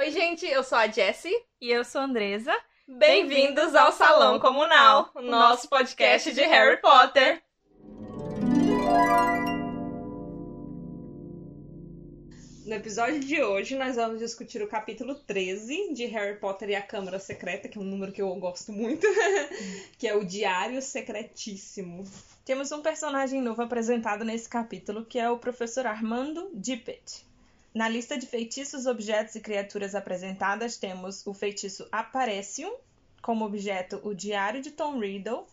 [0.00, 1.44] Oi, gente, eu sou a Jessie.
[1.60, 2.56] E eu sou a Andresa.
[2.88, 7.42] Bem-vindos ao Salão Comunal, o nosso podcast de Harry Potter.
[12.64, 16.80] No episódio de hoje, nós vamos discutir o capítulo 13 de Harry Potter e a
[16.80, 19.06] Câmara Secreta, que é um número que eu gosto muito,
[19.98, 22.04] que é o Diário Secretíssimo.
[22.42, 27.28] Temos um personagem novo apresentado nesse capítulo, que é o professor Armando Dippet.
[27.74, 32.74] Na lista de feitiços, objetos e criaturas apresentadas, temos o feitiço Aparecium,
[33.22, 35.46] como objeto o Diário de Tom Riddle,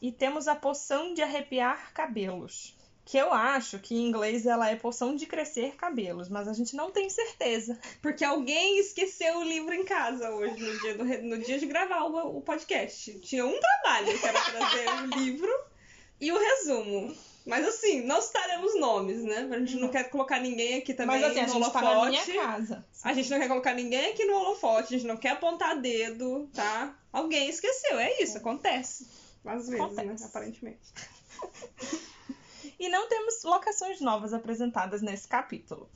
[0.00, 4.76] e temos a poção de arrepiar cabelos que eu acho que em inglês ela é
[4.76, 7.78] poção de crescer cabelos, mas a gente não tem certeza.
[8.00, 12.04] Porque alguém esqueceu o livro em casa hoje, no dia, do, no dia de gravar
[12.04, 13.18] o, o podcast.
[13.20, 15.52] Tinha um trabalho, que era trazer o livro
[16.20, 17.14] e o resumo.
[17.46, 19.48] Mas assim, não citaremos nomes, né?
[19.52, 21.84] A gente não quer colocar ninguém aqui também Mas assim, a no gente holofote.
[21.84, 22.86] tá na minha casa.
[23.02, 26.48] A gente não quer colocar ninguém aqui no holofote, a gente não quer apontar dedo,
[26.54, 26.96] tá?
[27.12, 29.08] Alguém esqueceu, é isso, acontece.
[29.44, 30.02] Às vezes, né?
[30.02, 30.24] Acontece.
[30.24, 30.92] Aparentemente.
[32.78, 35.88] E não temos locações novas apresentadas nesse capítulo.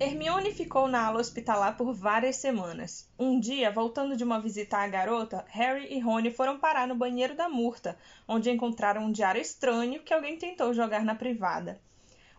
[0.00, 3.08] Hermione ficou na ala hospitalar por várias semanas.
[3.16, 7.36] Um dia, voltando de uma visita à garota, Harry e Rony foram parar no banheiro
[7.36, 11.80] da Murta, onde encontraram um diário estranho que alguém tentou jogar na privada.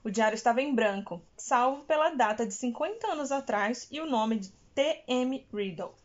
[0.04, 4.38] O diário estava em branco, salvo pela data de 50 anos atrás e o nome
[4.38, 5.48] de T.M.
[5.54, 5.96] Riddle.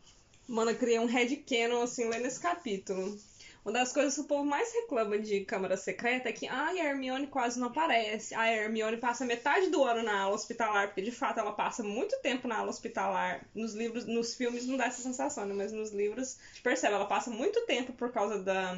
[0.47, 3.19] Mano, eu criei um headcanon, assim, lendo esse capítulo.
[3.63, 6.85] Uma das coisas que o povo mais reclama de Câmara Secreta é que ai, a
[6.85, 8.33] Hermione quase não aparece.
[8.33, 12.19] A Hermione passa metade do ano na aula hospitalar, porque de fato ela passa muito
[12.21, 13.45] tempo na aula hospitalar.
[13.53, 15.53] Nos livros, nos filmes não dá essa sensação, né?
[15.53, 18.75] Mas nos livros, a gente percebe, ela passa muito tempo por causa da,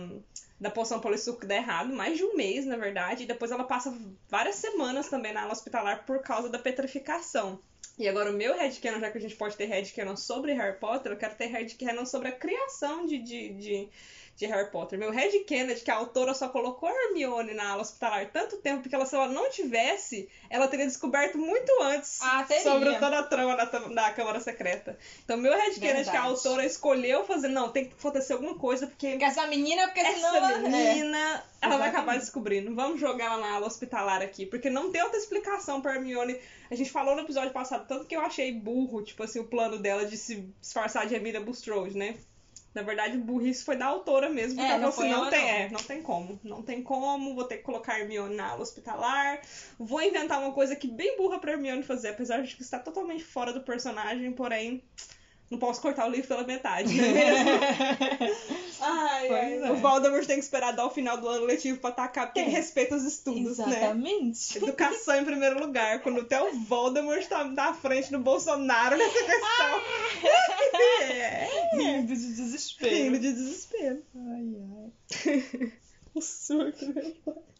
[0.60, 3.24] da poção polissuco que dá errado, mais de um mês, na verdade.
[3.24, 7.58] E depois ela passa várias semanas também na aula hospitalar por causa da petrificação.
[7.98, 11.12] E agora o meu headcanon, já que a gente pode ter headcanon sobre Harry Potter,
[11.12, 13.90] eu quero ter headcanon sobre a criação de, de, de,
[14.36, 14.98] de Harry Potter.
[14.98, 18.82] Meu é de que a autora só colocou a Hermione na aula hospitalar tanto tempo,
[18.82, 23.24] porque ela, se ela não tivesse, ela teria descoberto muito antes Ah, sobre toda a
[23.24, 24.98] trama da, da Câmara Secreta.
[25.24, 28.88] Então meu é de que a autora escolheu fazer, não, tem que acontecer alguma coisa,
[28.88, 31.90] porque Porque essa menina, porque essa senão ela- menina, ela vai Exatamente.
[31.90, 32.74] acabar descobrindo.
[32.76, 36.40] Vamos jogar ela na aula hospitalar aqui, porque não tem outra explicação pra Hermione.
[36.72, 39.78] A gente falou no episódio passado, tanto que eu achei burro, tipo assim, o plano
[39.78, 42.16] dela de se disfarçar de Emília Bulstrode, né?
[42.74, 45.42] Na verdade, burrice foi da autora mesmo, porque É, ela não falou assim, não tem,
[45.42, 45.50] não.
[45.50, 49.42] é, não tem como, não tem como, vou ter que colocar a Hermione na hospitalar,
[49.78, 53.24] vou inventar uma coisa que bem burra pra Hermione fazer, apesar de que está totalmente
[53.24, 54.84] fora do personagem, porém,
[55.52, 57.50] não posso cortar o livro pela metade, não é mesmo?
[58.82, 59.54] Ai, ai.
[59.64, 59.72] é.
[59.72, 62.48] O Voldemort tem que esperar dar o final do ano letivo pra atacar, porque ele
[62.48, 62.56] Tem.
[62.56, 63.66] respeita os estudos, né?
[63.68, 64.58] Exatamente.
[64.58, 69.82] Educação em primeiro lugar, quando até o Voldemort tá na frente do Bolsonaro nessa questão.
[71.04, 71.50] é.
[71.78, 72.96] Rindo de desespero.
[72.96, 74.04] Rindo de desespero.
[74.16, 74.56] Ai,
[75.26, 75.74] ai.
[76.16, 77.12] O surto, né?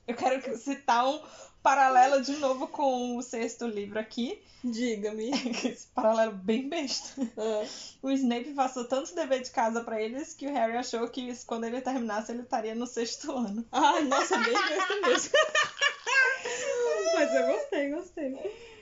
[0.08, 1.22] Eu quero citar um
[1.62, 4.42] paralelo de novo com o sexto livro aqui.
[4.64, 5.32] Diga-me.
[5.64, 7.22] Esse paralelo bem besta.
[7.38, 7.66] Ah.
[8.02, 11.66] O Snape passou tanto dever de casa pra eles que o Harry achou que quando
[11.66, 13.66] ele terminasse ele estaria no sexto ano.
[13.72, 15.32] Ai, nossa, bem besta mesmo.
[17.16, 18.73] Mas eu gostei, gostei.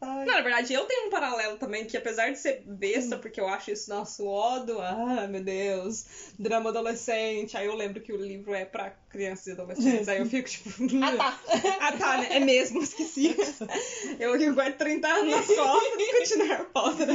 [0.00, 3.40] Ai, Não, na verdade, eu tenho um paralelo também, que apesar de ser besta, porque
[3.40, 6.04] eu acho isso nosso ódio, ah, meu Deus,
[6.38, 10.26] drama adolescente, aí eu lembro que o livro é pra crianças e adolescentes, aí eu
[10.26, 10.68] fico tipo...
[11.02, 11.40] Ah, tá.
[11.80, 12.28] ah, tá, né?
[12.36, 13.34] É mesmo, esqueci.
[14.20, 17.08] Eu que guardo 30 anos nas costas discutindo Harry Potter.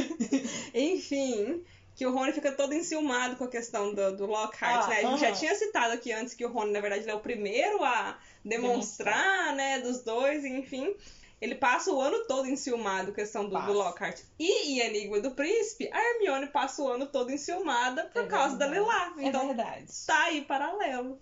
[0.74, 1.62] Enfim...
[1.96, 4.96] Que o Rony fica todo enciumado com a questão do, do Lockhart, Ah, né?
[5.00, 5.36] A gente já aham.
[5.36, 9.80] tinha citado aqui antes que o Rony, na verdade, é o primeiro a demonstrar, né,
[9.80, 10.94] dos dois, enfim.
[11.40, 13.72] Ele passa o ano todo enciumado questão do, do.
[13.72, 14.20] Lockhart.
[14.38, 18.56] E em Enigma do Príncipe, a Hermione passa o ano todo enciumada por É causa
[18.56, 18.90] da verdade.
[18.90, 19.14] Lilá.
[19.18, 19.86] É Então verdade.
[20.06, 21.18] tá aí paralelo.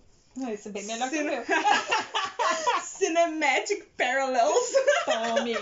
[0.53, 1.43] Isso é bem melhor que o meu.
[2.83, 4.71] Cinematic Parallels.
[5.05, 5.55] Tome.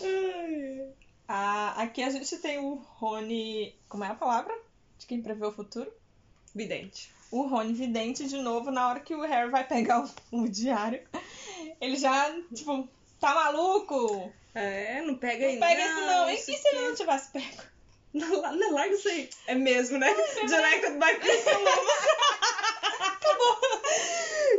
[0.00, 0.94] Tome.
[1.28, 3.74] Ah, aqui a gente tem o Rony.
[3.88, 4.54] Como é a palavra?
[4.98, 5.90] De quem prevê o futuro?
[6.54, 7.12] Vidente.
[7.30, 11.02] O Rony vidente de novo na hora que o Harry vai pegar o, o diário.
[11.84, 12.88] Ele já, tipo,
[13.20, 14.32] Tá maluco?
[14.54, 16.30] É, não pega aí Não pega isso não.
[16.30, 17.62] E isso se ele aqui- não tivesse pego?
[18.14, 19.28] Não, não, larga isso aí.
[19.48, 20.06] É mesmo, né?
[20.46, 21.94] Directed by Chris Columbus.
[23.00, 23.58] Acabou.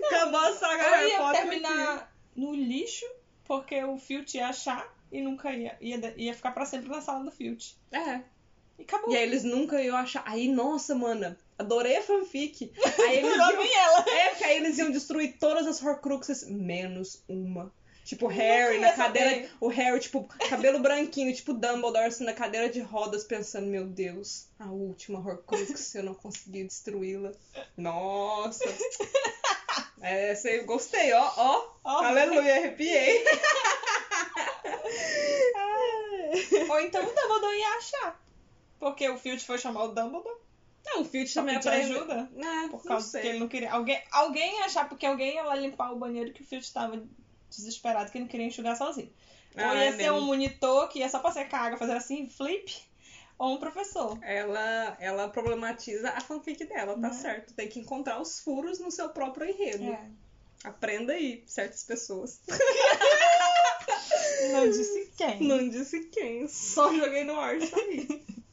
[0.07, 3.05] Acabou a saga Eu Harry ia Potter terminar no lixo,
[3.45, 5.77] porque o Filch ia achar e nunca ia.
[5.79, 7.77] Ia, ia ficar pra sempre na sala do Filch.
[7.93, 8.09] aqui.
[8.09, 8.21] É.
[8.77, 9.11] E acabou.
[9.11, 10.23] E aí eles nunca iam achar.
[10.25, 12.71] Aí, nossa, mana, adorei a fanfic.
[13.07, 13.63] Aí eles iam...
[13.63, 14.05] ela.
[14.09, 17.71] É, porque aí eles iam destruir todas as Horcruxes, menos uma.
[18.05, 19.31] Tipo, Harry na cadeira.
[19.31, 19.51] saber.
[19.59, 24.45] O Harry, tipo, cabelo branquinho, tipo Dumbledore, assim, na cadeira de rodas, pensando, meu Deus,
[24.59, 27.31] a última Horcrux, eu não consegui destruí-la.
[27.75, 28.63] Nossa.
[29.99, 31.67] Essa aí eu gostei, ó, ó.
[31.83, 32.03] Ó.
[32.03, 33.25] Aleluia, arrepiei.
[36.69, 38.24] Ou então o Dumbledore ia achar.
[38.79, 40.37] Porque o Filch foi chamar o Dumbledore.
[40.85, 42.29] Não, o Filch também ajuda?
[42.37, 43.21] É, Por causa sei.
[43.21, 43.71] que ele não queria.
[43.71, 47.03] Alguém, alguém ia achar porque alguém ia lá limpar o banheiro que o Filch tava
[47.49, 49.11] desesperado que ele não queria enxugar sozinho.
[49.57, 50.17] Ah, ou ia é ser mesmo.
[50.17, 52.75] um monitor que ia só pra secar a água, fazer assim, flip.
[53.39, 54.17] Ou um professor.
[54.21, 57.13] Ela, ela problematiza a fanfic dela, tá Né?
[57.13, 57.53] certo.
[57.53, 59.83] Tem que encontrar os furos no seu próprio enredo.
[59.85, 60.07] É.
[60.63, 62.39] Aprenda aí, certas pessoas.
[64.51, 65.39] Não disse quem.
[65.41, 68.07] Não disse quem, só joguei no ar isso aí.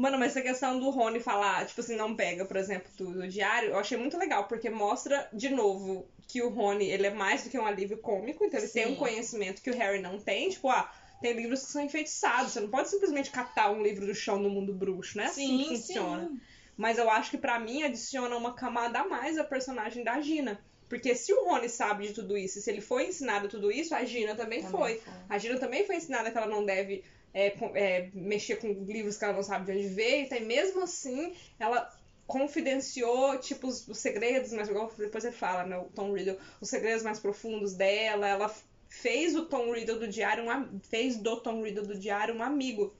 [0.00, 3.28] Mano, mas essa questão do Rony falar, tipo assim, não pega, por exemplo, do, do
[3.28, 7.44] diário, eu achei muito legal, porque mostra, de novo, que o Rony, ele é mais
[7.44, 8.92] do que um alívio cômico, então ele tem Sim.
[8.92, 12.60] um conhecimento que o Harry não tem, tipo, ah, tem livros que são enfeitiçados, você
[12.60, 15.26] não pode simplesmente catar um livro do chão do mundo bruxo, né?
[15.26, 16.28] assim que funciona.
[16.28, 16.40] sim.
[16.78, 20.58] Mas eu acho que pra mim adiciona uma camada a mais a personagem da Gina.
[20.88, 23.94] Porque se o Rony sabe de tudo isso, e se ele foi ensinado tudo isso,
[23.94, 24.96] a Gina também, Também foi.
[24.96, 25.12] foi.
[25.28, 29.24] A Gina também foi ensinada que ela não deve é, é, mexer com livros que
[29.24, 30.24] ela não sabe de onde veio.
[30.24, 31.90] Então, e mesmo assim, ela
[32.26, 36.68] confidenciou, tipo, os, os segredos, mas igual depois ele fala, né, o Tom Riddle, os
[36.68, 38.26] segredos mais profundos dela.
[38.26, 38.54] Ela
[38.88, 42.94] fez o Tom Riddle do diário, um, fez do Tom Riddle do diário um amigo.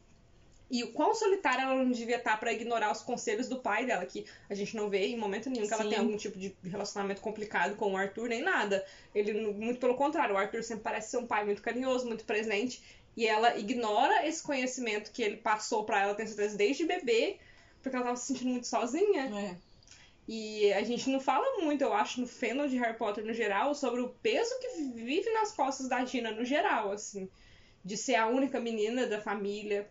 [0.70, 4.06] E o quão solitária ela não devia estar pra ignorar os conselhos do pai dela,
[4.06, 5.88] que a gente não vê em momento nenhum que ela Sim.
[5.88, 8.86] tem algum tipo de relacionamento complicado com o Arthur, nem nada.
[9.12, 12.80] Ele, muito pelo contrário, o Arthur sempre parece ser um pai muito carinhoso, muito presente.
[13.16, 17.38] E ela ignora esse conhecimento que ele passou pra ela, tenho certeza, desde bebê,
[17.82, 19.24] porque ela tava se sentindo muito sozinha.
[19.24, 19.56] É.
[20.28, 23.74] E a gente não fala muito, eu acho, no fandom de Harry Potter no geral,
[23.74, 27.28] sobre o peso que vive nas costas da Gina no geral, assim.
[27.84, 29.88] De ser a única menina da família,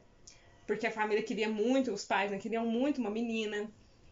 [0.66, 3.70] porque a família queria muito, os pais né, queriam muito uma menina.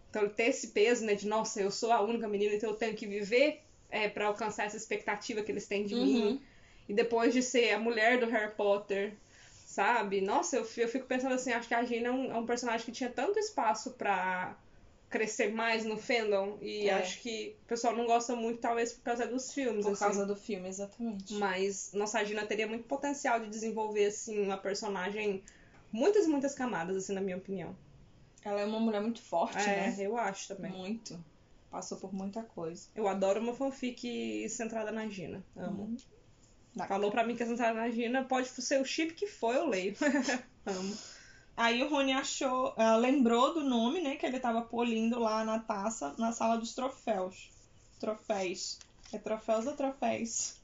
[0.09, 2.95] Então ter esse peso, né, de nossa, eu sou a única menina, então eu tenho
[2.95, 6.41] que viver é, para alcançar essa expectativa que eles têm de mim.
[6.87, 9.13] E depois de ser a mulher do Harry Potter,
[9.65, 10.21] sabe?
[10.21, 12.45] Nossa, eu, fi- eu fico pensando assim, acho que a Gina é um, é um
[12.45, 14.57] personagem que tinha tanto espaço pra
[15.09, 16.57] crescer mais no fandom.
[16.61, 16.93] E É.
[16.93, 19.85] acho que o pessoal não gosta muito, talvez, por causa dos filmes.
[19.85, 19.99] Por assim.
[20.03, 21.33] causa do filme, exatamente.
[21.35, 25.43] Mas nossa a Gina teria muito potencial de desenvolver, assim, uma personagem.
[25.91, 27.75] Muitas, muitas camadas, assim, na minha opinião.
[28.43, 29.95] Ela é uma mulher muito forte, é, né?
[29.99, 30.71] eu acho também.
[30.71, 31.17] Muito.
[31.69, 32.87] Passou por muita coisa.
[32.95, 35.43] Eu adoro uma fanfic centrada na Gina.
[35.55, 35.83] Amo.
[35.83, 35.97] Uhum.
[36.77, 39.53] Da- Falou pra mim que é centrada na Gina, pode ser o chip que for,
[39.55, 39.95] eu leio.
[40.65, 40.97] Amo.
[41.55, 44.15] Aí o Rony achou, ela lembrou do nome, né?
[44.15, 47.49] Que ele tava polindo lá na taça, na sala dos troféus.
[47.99, 48.77] Troféus.
[49.11, 50.55] É troféus ou troféus?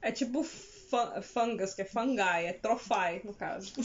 [0.00, 3.72] É tipo fungus, que é fungi, é trofai, no caso.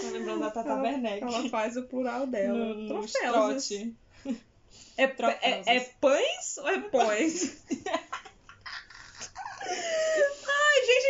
[0.00, 1.22] Tô lembrando da Tata Werneck.
[1.24, 2.56] Ela faz o plural dela.
[2.74, 3.14] No, Troféus.
[3.70, 3.96] estrote.
[4.96, 5.66] É, Troféus.
[5.66, 7.56] é, é pães ou é pões?
[9.68, 11.06] Ai, gente,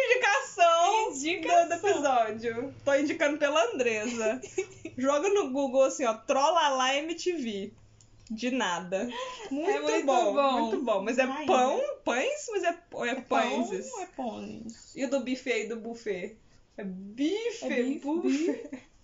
[1.30, 1.68] indicação, Indicação.
[1.68, 2.74] do episódio.
[2.84, 4.40] Tô indicando pela Andresa.
[4.96, 7.72] Joga no Google assim, ó, Trolalá MTV.
[8.28, 9.08] De nada.
[9.50, 10.60] Muito, É muito bom, bom.
[10.62, 11.02] muito bom.
[11.02, 13.68] Mas é Ai, pão, pães, mas é, ou é pães.
[13.88, 14.92] Pão ou é pôneis?
[14.96, 16.36] E o do buffet aí do buffet?
[16.76, 18.70] É bife, É bife, buffet.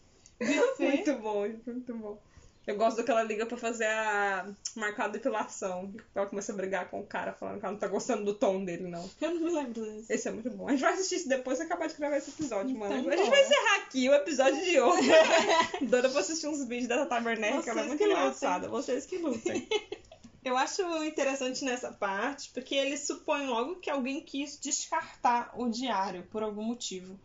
[0.43, 0.83] Buffet.
[0.97, 2.19] Muito bom, muito bom.
[2.65, 5.93] Eu gosto do que ela liga pra fazer a marcar a depilação.
[6.15, 8.65] Ela começa a brigar com o cara, falando que ela não tá gostando do tom
[8.65, 9.09] dele, não.
[9.21, 10.13] Eu não me lembro desse.
[10.13, 10.69] Esse é muito bom.
[10.69, 12.95] A gente vai assistir isso depois e acabar de gravar esse episódio, mano.
[12.97, 13.31] Então a gente bora.
[13.31, 15.11] vai encerrar aqui o episódio de hoje.
[15.83, 18.69] Doida pra assistir uns vídeos da Tata Werneck, ela é muito que engraçada.
[18.69, 19.69] Vocês que lutem.
[20.45, 26.25] Eu acho interessante nessa parte, porque ele supõe logo que alguém quis descartar o diário
[26.33, 27.17] por algum motivo.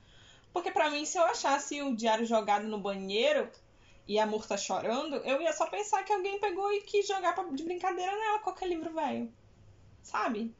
[0.53, 3.49] Porque pra mim, se eu achasse o diário jogado no banheiro
[4.07, 7.33] e a Mur tá chorando, eu ia só pensar que alguém pegou e quis jogar
[7.35, 9.31] pra- de brincadeira nela qualquer livro velho.
[10.01, 10.53] Sabe?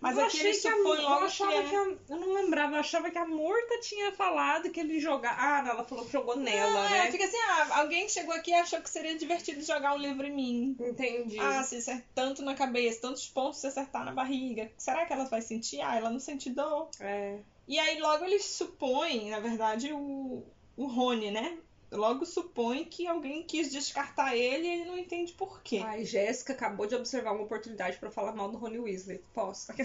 [0.00, 2.16] Mas eu achei ele que a, supõe eu logo achava que é- que a- eu
[2.18, 5.36] não lembrava, eu achava que a Murta tinha falado que ele jogava.
[5.40, 7.10] Ah, não, ela falou que jogou nela, Ah, né?
[7.12, 10.32] Fica assim, ah, alguém chegou aqui e achou que seria divertido jogar um livro em
[10.34, 10.76] mim.
[10.80, 11.38] Entendi.
[11.38, 14.72] Ah, se acertar tanto na cabeça, tantos pontos se acertar na barriga.
[14.76, 15.80] Será que ela vai sentir?
[15.80, 16.88] Ah, ela não sente dor.
[16.98, 17.38] É.
[17.68, 20.42] E aí logo eles supõem, na verdade, o,
[20.76, 21.58] o Rony, né?
[21.92, 25.82] Logo supõe que alguém quis descartar ele e ele não entende por quê.
[25.84, 29.22] Ai, Jéssica acabou de observar uma oportunidade pra falar mal do Rony Weasley.
[29.34, 29.72] Posso?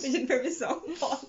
[0.00, 0.80] Pedindo permissão.
[0.98, 1.26] Posso.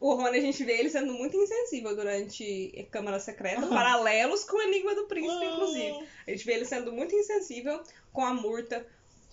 [0.00, 4.62] O Rony, a gente vê ele sendo muito insensível durante Câmara Secreta, paralelos com o
[4.62, 6.06] Enigma do Príncipe, inclusive.
[6.26, 8.86] A gente vê ele sendo muito insensível com a Murta,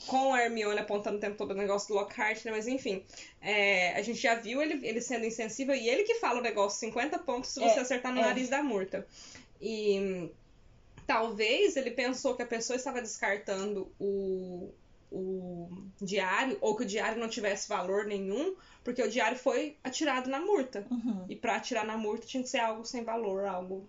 [0.08, 2.52] com a Hermione apontando o tempo todo o negócio do Lockhart, né?
[2.52, 3.04] Mas enfim,
[3.42, 6.80] é, a gente já viu ele, ele sendo insensível e ele que fala o negócio
[6.80, 8.24] 50 pontos se você É, acertar no é.
[8.24, 9.06] nariz da Murta.
[9.62, 10.32] E
[11.06, 14.74] talvez ele pensou que a pessoa estava descartando o,
[15.12, 15.70] o
[16.02, 20.40] diário, ou que o diário não tivesse valor nenhum, porque o diário foi atirado na
[20.40, 20.86] Murta.
[20.90, 21.26] Uhum.
[21.30, 23.88] E pra atirar na Murta tinha que ser algo sem valor, algo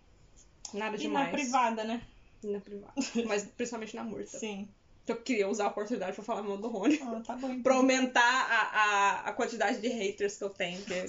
[0.74, 1.26] nada E demais.
[1.26, 2.02] na privada, né?
[2.42, 2.92] E na privada.
[3.26, 4.38] Mas principalmente na Murta.
[4.38, 4.68] Sim.
[5.06, 7.00] Eu queria usar a oportunidade pra falar mal do Rony.
[7.02, 7.48] Ah, tá bom.
[7.48, 7.62] então.
[7.62, 11.06] Pra aumentar a, a, a quantidade de haters que eu tenho, porque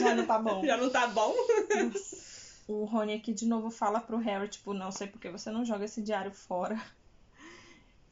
[0.00, 0.64] Já não tá bom.
[0.64, 1.34] já não tá bom.
[2.68, 5.86] O Rony aqui de novo fala pro Harry, tipo, não sei porque você não joga
[5.86, 6.78] esse diário fora.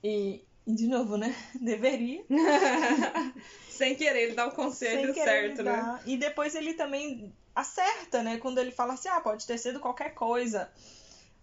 [0.02, 1.36] E, e de novo, né?
[1.60, 2.24] Deveria.
[3.68, 6.00] Sem querer, ele dá o conselho certo, né?
[6.06, 8.38] E depois ele também acerta, né?
[8.38, 10.70] Quando ele fala assim, ah, pode ter sido qualquer coisa.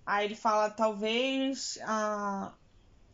[0.04, 1.78] Aí ele fala, talvez.
[1.84, 2.52] Ah,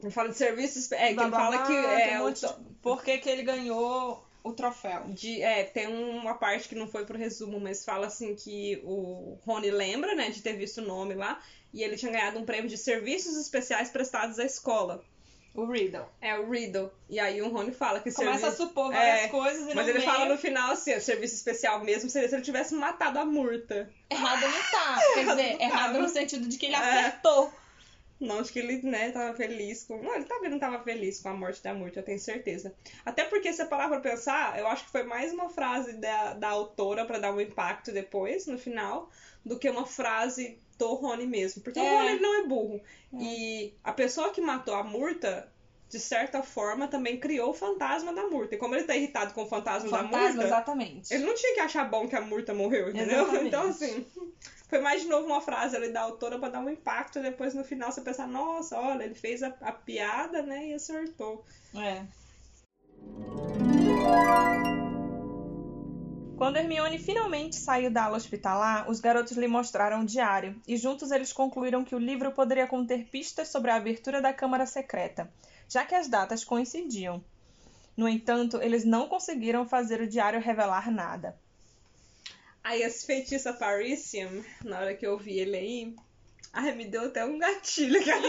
[0.01, 0.89] Ele fala de serviços.
[0.93, 5.05] É, que ele fala que é, um o por que, que ele ganhou o troféu.
[5.09, 9.37] de, é, tem uma parte que não foi pro resumo, mas fala assim que o
[9.45, 11.41] Rony lembra, né, de ter visto o nome lá,
[11.73, 15.03] e ele tinha ganhado um prêmio de serviços especiais prestados à escola.
[15.55, 16.05] O Riddle.
[16.21, 16.91] É o Riddle.
[17.09, 18.63] E aí o Rony fala que Começa serviço...
[18.63, 20.09] a supor várias É, coisas e Mas ele meio...
[20.09, 23.89] fala no final assim, o serviço especial mesmo seria se ele tivesse matado a Murta.
[24.09, 24.99] Errado não tá.
[25.15, 25.99] Quer dizer, errado tava.
[26.03, 26.77] no sentido de que ele É.
[26.77, 27.51] acertou.
[28.19, 30.01] Não, de que ele, né, tava feliz com.
[30.01, 32.73] Não, ele também não tava feliz com a morte da Murta, eu tenho certeza.
[33.05, 36.49] Até porque, se parar pra pensar, eu acho que foi mais uma frase da, da
[36.49, 39.09] autora pra dar um impacto depois, no final,
[39.45, 41.61] do que uma frase do Rony mesmo.
[41.61, 41.95] Porque o É.
[41.97, 42.81] Rony ele não é burro.
[43.17, 45.49] E a pessoa que matou a Murta,
[45.89, 48.55] de certa forma, também criou o fantasma da Murta.
[48.55, 50.43] E como ele tá irritado com o fantasma, da Fantasma, Murta.
[50.43, 51.13] exatamente.
[51.13, 53.21] Ele não tinha que achar bom que a Murta morreu, entendeu?
[53.23, 53.47] Exatamente.
[53.47, 54.05] Então, assim,
[54.69, 57.63] foi mais de novo uma frase ali da autora pra dar um impacto depois no
[57.63, 61.43] final você pensar, nossa, olha, ele fez a, a piada, né, e acertou.
[61.75, 62.05] É.
[66.37, 71.11] Quando Hermione finalmente saiu da ala hospitalar, os garotos lhe mostraram o diário e juntos
[71.11, 75.29] eles concluíram que o livro poderia conter pistas sobre a abertura da Câmara Secreta,
[75.67, 77.21] já que as datas coincidiam.
[77.97, 81.35] No entanto, eles não conseguiram fazer o diário revelar nada.
[82.69, 85.95] Aí esse feitiço Parisium, na hora que eu vi ele aí,
[86.53, 88.21] ai, me deu até um gatilho, cara.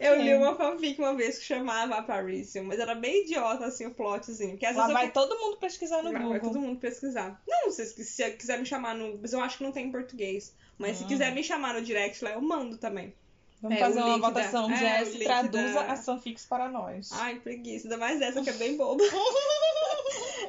[0.00, 3.94] Eu li uma fanfic uma vez que chamava Parisium, mas era bem idiota, assim, o
[3.94, 4.52] plotzinho.
[4.52, 6.30] Porque às Lá vezes eu vai todo mundo pesquisar no Vai, Google.
[6.30, 7.40] vai todo mundo pesquisar.
[7.46, 9.18] Não, se, se quiser me chamar no.
[9.20, 10.54] Mas eu acho que não tem em português.
[10.78, 13.14] Mas se quiser me chamar no direct lá, eu mando também.
[13.60, 14.70] Vamos É, fazer uma da- votação.
[14.70, 17.10] é, o Jess, link traduza da- as fanfics para nós.
[17.12, 17.86] Ai, preguiça.
[17.86, 19.02] Ainda mais essa que é bem boba.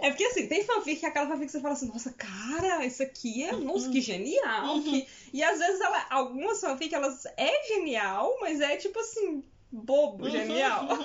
[0.05, 2.85] é porque assim, tem fanfic que é aquela fanfic que você fala assim, nossa, cara,
[2.85, 3.51] isso aqui é.
[3.53, 4.81] Nossa, que genial.
[4.81, 10.29] que- E às vezes ela, algumas fanfic, elas é genial, mas é tipo assim, bobo,
[10.29, 10.88] genial.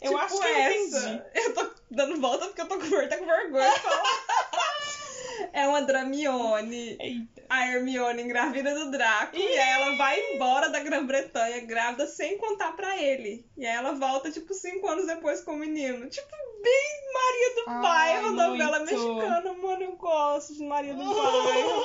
[0.00, 1.26] Eu Tipo acho que essa.
[1.34, 4.02] Eu tô dando volta porque eu tô com, tô com vergonha de falar.
[5.52, 6.96] É uma Dramione.
[7.00, 7.42] Eita.
[7.48, 9.36] A Hermione engravida do Draco.
[9.36, 13.46] E aí ela vai embora da Grã-Bretanha grávida sem contar pra ele.
[13.56, 16.08] E aí ela volta, tipo, cinco anos depois com o menino.
[16.08, 16.28] Tipo,
[16.62, 19.54] bem Maria do Ai, Bairro, novela mexicana.
[19.54, 21.82] Mano, eu gosto de Maria do Bairro.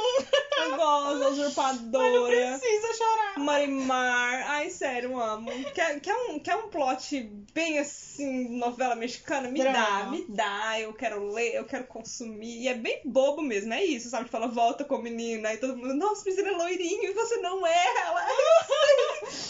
[0.57, 2.27] Eu gosto da usurpadora.
[2.59, 3.39] Precisa chorar.
[3.39, 4.51] Marimar.
[4.51, 5.49] Ai, sério, eu amo.
[5.73, 7.21] Quer, quer, um, quer um plot
[7.53, 9.49] bem assim, novela mexicana?
[9.49, 10.11] Me dá, Drama.
[10.11, 10.79] me dá.
[10.79, 12.61] Eu quero ler, eu quero consumir.
[12.61, 14.25] E é bem bobo mesmo, é isso, sabe?
[14.25, 17.13] Tipo, ela volta com o menino, aí todo mundo, nossa, mas ele é loirinho e
[17.13, 17.85] você não é.
[18.05, 18.25] Ela.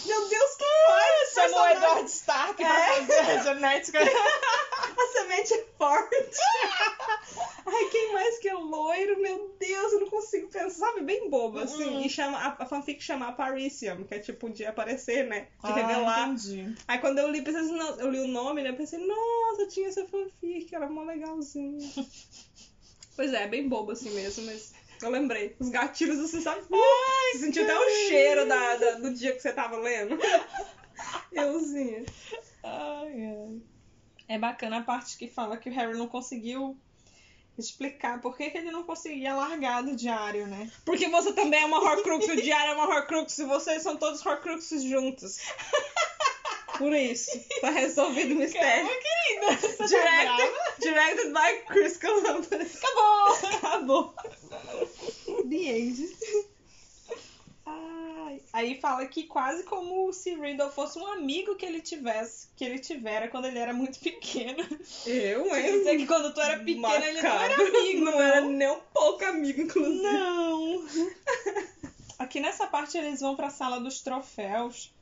[0.05, 1.67] Meu Deus, que faz esse Chamou o?
[1.67, 2.93] Edward Stark pra É.
[2.95, 3.99] fazer a genética.
[5.15, 5.43] É
[5.77, 6.15] forte.
[7.65, 9.21] Ai, quem mais que é loiro?
[9.21, 10.69] Meu Deus, eu não consigo pensar.
[10.87, 11.83] Sabe, bem bobo, assim.
[11.95, 12.01] Uhum.
[12.05, 15.41] E chama, a, a fanfic chama Parisium, que é tipo de aparecer, né?
[15.63, 16.29] De Ah, revelar.
[16.29, 16.75] entendi.
[16.87, 18.69] Aí quando eu li, pensei, assim, não, eu li o nome, né?
[18.69, 21.89] Eu pensei, nossa, tinha essa fanfic, era mó legalzinha.
[23.15, 25.55] pois é, bem bobo assim mesmo, mas eu lembrei.
[25.59, 26.61] Os gatilhos, você sabe?
[27.31, 30.17] você sentiu até o cheiro da, da- do dia que você tava lendo.
[31.31, 32.03] Euzinha.
[32.63, 33.61] Ai, ai.
[34.27, 36.77] É bacana a parte que fala que o Harry não conseguiu
[37.57, 40.71] explicar por que, que ele não conseguia largar do diário, né?
[40.85, 44.25] Porque você também é uma Horcrux, o diário é uma Horcrux e vocês são todos
[44.25, 45.37] Horcruxes juntos.
[46.77, 47.29] Por isso,
[47.61, 48.87] tá resolvido o mistério.
[48.87, 49.57] Calma, querida.
[49.57, 50.75] Você tá Directed, brava?
[50.79, 52.47] directed by Chris Columbus.
[52.83, 53.35] Acabou!
[53.57, 54.15] Acabou.
[55.49, 56.17] The End.
[57.67, 58.02] Ai.
[58.51, 62.79] Aí fala que quase como se Riddle fosse um amigo que ele tivesse, que ele
[62.79, 64.63] tivera quando ele era muito pequeno.
[65.05, 65.77] Eu, Quer hein?
[65.79, 69.25] dizer que quando tu era pequena ele não era amigo, Não era nem um pouco
[69.25, 70.03] amigo, inclusive.
[70.03, 70.85] Não.
[72.19, 74.93] Aqui nessa parte eles vão pra sala dos troféus.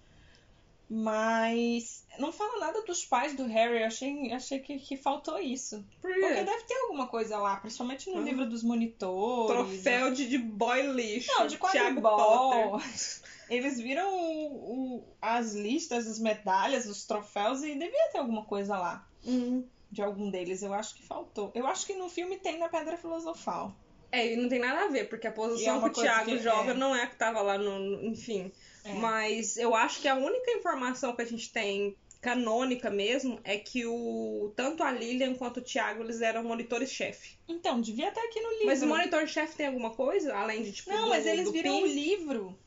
[0.93, 3.81] Mas não fala nada dos pais do Harry.
[3.81, 5.83] Eu achei, achei que, que faltou isso.
[6.01, 8.23] Por Porque deve ter alguma coisa lá, principalmente no Hum.
[8.23, 9.51] livro dos monitores.
[9.81, 11.31] Troféu de, de boy lixo.
[11.37, 12.71] Não, de quadribol.
[12.71, 12.81] Potter.
[13.49, 18.77] Eles viram o- o- as listas, as medalhas, os troféus e devia ter alguma coisa
[18.77, 19.05] lá.
[19.25, 19.65] Hum.
[19.91, 20.63] De algum deles.
[20.63, 21.51] Eu acho que faltou.
[21.53, 23.75] Eu acho que no filme tem na Pedra Filosofal.
[24.09, 26.25] É, e não tem nada a ver, porque a é posição uma que o Thiago
[26.31, 26.73] que- joga é.
[26.73, 27.79] não é a que tava lá no.
[27.79, 28.51] no- enfim.
[28.83, 28.93] É.
[28.93, 33.85] Mas eu acho que a única informação que a gente tem canônica mesmo é que
[33.85, 37.37] o tanto a Lilian quanto o Thiago eles eram monitores-chefe.
[37.47, 38.65] Então, devia estar aqui no livro.
[38.67, 40.35] Mas o monitor-chefe tem alguma coisa?
[40.35, 42.57] Além de, tipo, Não, do- mas eles viram um livro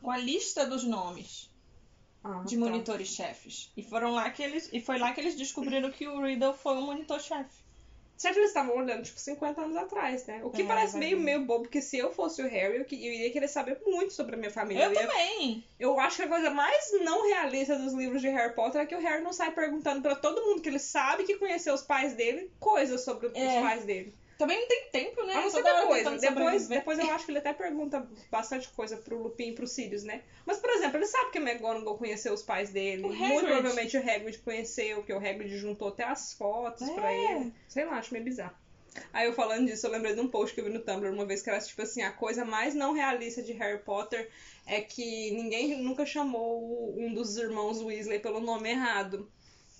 [0.00, 1.50] com a lista dos nomes
[2.24, 2.60] Ah, de tá.
[2.64, 3.70] monitores chefes.
[3.76, 6.72] E foram lá que eles e foi lá que eles descobriram que o Riddle foi
[6.76, 7.65] um monitor chefe.
[8.18, 10.40] Que eles estavam olhando, tipo, 50 anos atrás, né?
[10.42, 12.94] O que É, parece meio, meio bobo, porque se eu fosse o Harry, eu, que-
[13.06, 14.84] eu iria querer saber muito sobre a minha família.
[14.84, 15.64] Eu ia- também.
[15.78, 18.94] Eu acho que a coisa mais não realista dos livros de Harry Potter é que
[18.94, 22.14] o Harry não sai perguntando pra todo mundo que ele sabe que conheceu os pais
[22.14, 23.60] dele coisas sobre os É.
[23.60, 24.14] pais dele.
[24.38, 25.34] Também não tem tempo, né?
[25.34, 26.20] A não depois.
[26.20, 30.02] Depois, depois eu acho que ele até pergunta bastante coisa pro Lupin e pro Sirius,
[30.02, 30.22] né?
[30.44, 33.02] Mas, por exemplo, ele sabe que a McGonagall conheceu os pais dele.
[33.02, 37.32] Muito provavelmente o Hagrid conheceu, que o Hagrid juntou até as fotos pra É.
[37.32, 37.54] ele.
[37.66, 38.54] Sei lá, acho meio bizarro.
[39.12, 41.26] Aí eu falando disso, eu lembrei de um post que eu vi no Tumblr uma
[41.26, 44.30] vez que era tipo assim, a coisa mais não realista de Harry Potter
[44.66, 49.30] é que ninguém nunca chamou um dos irmãos Weasley pelo nome errado.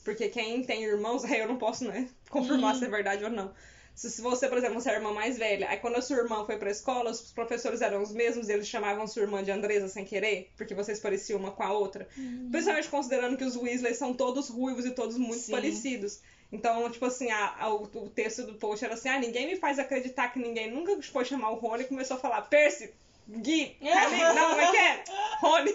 [0.04, 2.78] Porque quem tem irmãos, aí eu não posso, né, confirmar Uhum.
[2.78, 3.54] se é verdade ou não.
[3.96, 6.44] Se, você, por exemplo, você é a irmã mais velha, aí quando a sua irmã
[6.44, 9.88] foi pra escola, os professores eram os mesmos e eles chamavam sua irmã de Andresa
[9.88, 12.06] sem querer, porque vocês pareciam uma com a outra.
[12.50, 15.52] Principalmente considerando que os Weasley são todos ruivos e todos muito Sim.
[15.52, 16.20] parecidos.
[16.52, 19.56] Então, tipo assim, a- a- o, o texto do post era assim: ah, ninguém me
[19.56, 22.92] faz acreditar que ninguém nunca foi chamar o Rony e começou a falar Percy,
[23.28, 25.04] Gui, Kylie, não, como é que é?
[25.40, 25.74] Rony.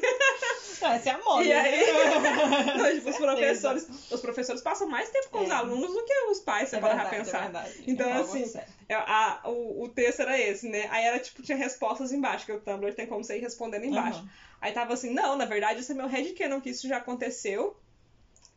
[0.82, 1.44] Ah, Essa é a moda.
[1.44, 2.74] E aí, né?
[2.78, 5.54] não, tipo, os professores, os professores passam mais tempo com os É.
[5.54, 7.38] alunos do que os pais, você É parar pra verdade, pensar.
[7.40, 7.84] é verdade.
[7.86, 8.52] Então, É assim,
[8.88, 10.88] é, a- o, o texto era esse, né?
[10.92, 14.22] Aí era tipo, tinha respostas embaixo, que o Tumblr tem como você ir respondendo embaixo.
[14.22, 14.30] Uhum.
[14.62, 17.76] Aí tava assim, não, na verdade, esse é meu headcanon, que isso já aconteceu.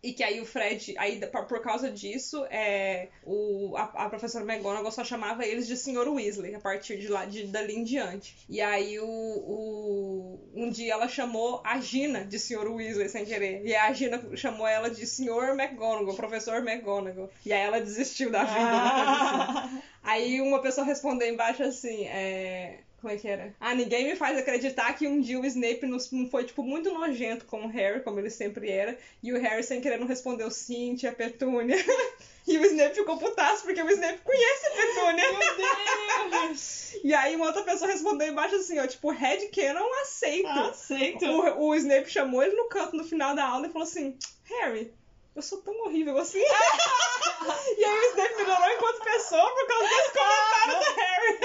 [0.05, 4.93] E que aí o Fred, aí por causa disso, é, o, a, a professora McGonagall
[4.93, 6.09] só chamava eles de Sr.
[6.09, 8.37] Weasley a partir de lá, de, dali em diante.
[8.49, 12.69] E aí o, o- um dia ela chamou a Gina de Sr.
[12.71, 13.65] Weasley sem querer.
[13.65, 15.55] E a Gina chamou ela de Sr.
[15.59, 17.31] McGonagall, professor McGonagall.
[17.47, 19.83] E aí ela desistiu da vida, assim.
[20.03, 22.81] Aí uma pessoa respondeu embaixo assim, é...
[23.05, 23.55] Como é que era?
[23.61, 25.99] Ah, ninguém me faz acreditar que um dia o Snape não
[26.31, 29.79] foi, tipo, muito nojento com o Harry, como ele sempre era, e o Harry, sem
[29.79, 31.77] querer, não respondeu sim, tia Petúnia.
[32.49, 35.25] e o Snape ficou putaço, porque o Snape conhece a Petúnia.
[35.33, 36.95] Meu Deus!
[37.05, 40.49] e aí uma outra pessoa respondeu embaixo assim, ó, tipo, Red Canon aceito.
[40.49, 41.27] Aceito.
[41.27, 44.95] O, o Snape chamou ele no canto no final da aula e falou assim: Harry,
[45.35, 46.39] eu sou tão horrível assim.
[47.79, 51.39] e aí Snape melhorou enquanto pessoa por causa desse comentário do Harry.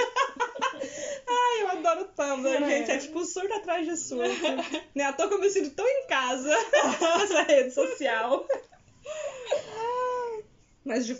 [1.28, 2.90] Ai, eu adoro o Tumblr, gente.
[2.90, 4.46] É tipo surto atrás de surto.
[4.94, 5.04] né?
[5.04, 6.56] À toa que eu me sinto tão em casa
[7.18, 8.46] nessa rede social.
[10.84, 11.19] Mas de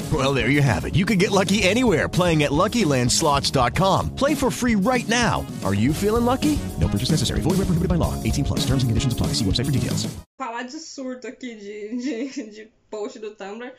[0.11, 0.95] Well, there you have it.
[0.95, 4.15] You can get lucky anywhere playing at LuckyLandSlots.com.
[4.15, 5.45] Play for free right now.
[5.63, 6.57] Are you feeling lucky?
[6.79, 7.39] No purchase necessary.
[7.41, 8.15] Void where prohibited by law.
[8.23, 8.65] 18 plus.
[8.65, 9.27] Terms and conditions apply.
[9.33, 10.07] See website for details.
[10.37, 13.71] falar de surto aqui de, de, de post do Tumblr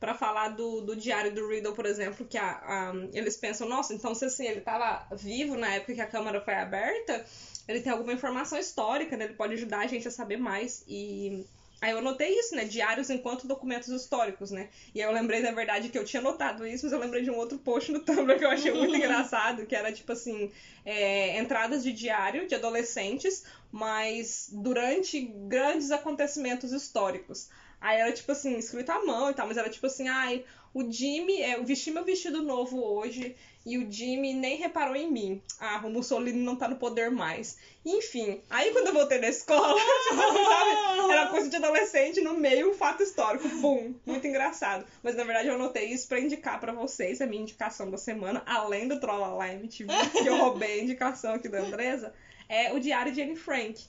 [0.00, 3.92] pra falar do, do diário do Riddle, por exemplo, que a, a- eles pensam, nossa,
[3.94, 7.24] então se assim, ele tava vivo na época que a câmara foi aberta,
[7.66, 9.24] ele tem alguma informação histórica, né?
[9.24, 10.84] Ele pode ajudar a gente a saber mais.
[10.86, 11.44] E
[11.84, 12.64] aí eu anotei isso, né?
[12.64, 14.68] Diários enquanto documentos históricos, né?
[14.94, 17.30] E aí eu lembrei, na verdade, que eu tinha notado isso, mas eu lembrei de
[17.30, 20.50] um outro post no Tumblr que eu achei muito engraçado, que era tipo assim,
[20.84, 23.44] é, entradas de diário de adolescentes
[23.74, 27.48] mas durante grandes acontecimentos históricos.
[27.80, 30.88] Aí era tipo assim, escrito à mão e tal, mas era tipo assim, ai, o
[30.88, 35.42] Jimmy, é, eu vesti meu vestido novo hoje e o Jimmy nem reparou em mim.
[35.58, 37.56] Ah, o Mussolini não tá no poder mais.
[37.84, 39.74] Enfim, aí quando eu voltei da escola,
[40.08, 43.48] tipo, sabe, era coisa de adolescente no meio, um fato histórico.
[43.60, 43.94] Bum!
[44.04, 44.84] Muito engraçado.
[45.02, 48.42] Mas na verdade eu anotei isso pra indicar pra vocês, a minha indicação da semana,
[48.46, 52.12] além do Trollala MTV, que eu roubei a indicação aqui da Andresa,
[52.48, 53.82] é o Diário de Anne Frank.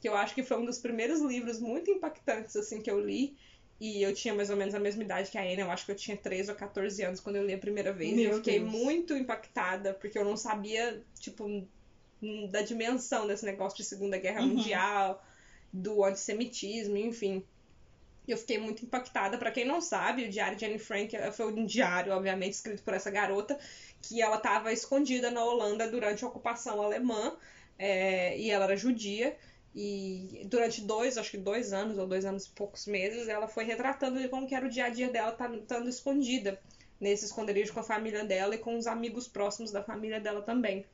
[0.00, 3.36] Que eu acho que foi um dos primeiros livros muito impactantes, assim, que eu li.
[3.84, 5.90] E eu tinha mais ou menos a mesma idade que a Anne, eu acho que
[5.90, 8.16] eu tinha 13 ou 14 anos quando eu li a primeira vez.
[8.16, 8.70] e eu fiquei Deus.
[8.70, 11.44] muito impactada, porque eu não sabia, tipo,
[12.22, 14.50] hum, da dimensão desse negócio de Segunda Guerra Uhum.
[14.50, 15.20] Mundial,
[15.72, 17.44] do antissemitismo, enfim.
[18.28, 19.36] Eu fiquei muito impactada.
[19.36, 22.84] Pra quem não sabe, o Diário de Anne Frank eh, foi um diário, obviamente, escrito
[22.84, 23.58] por essa garota,
[24.00, 27.36] que ela estava escondida na Holanda durante a ocupação alemã,
[27.76, 29.36] eh, e ela era judia.
[29.74, 33.64] E durante dois, acho que dois anos ou dois anos e poucos meses, ela foi
[33.64, 36.60] retratando de como era o dia a dia dela tá- estando escondida
[37.00, 40.86] nesse esconderijo com a família dela e com os amigos próximos da família dela também.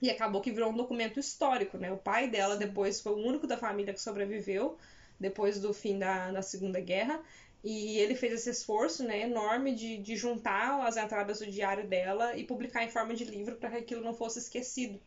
[0.00, 1.90] E acabou que virou um documento histórico, né?
[1.92, 4.78] O pai dela depois foi o único da família que sobreviveu
[5.18, 7.20] depois do fim da, da Segunda Guerra.
[7.64, 12.36] E ele fez esse esforço né, enorme de, de juntar as entradas do diário dela
[12.36, 15.00] e publicar em forma de livro para que aquilo não fosse esquecido.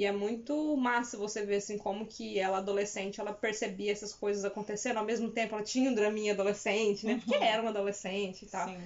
[0.00, 4.46] E é muito massa você ver assim como que ela adolescente, ela percebia essas coisas
[4.46, 7.16] acontecendo, ao mesmo tempo ela tinha um draminha adolescente, né?
[7.22, 8.66] Porque era uma adolescente e tal.
[8.66, 8.78] Sim.